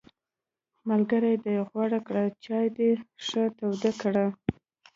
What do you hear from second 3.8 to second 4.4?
کړه!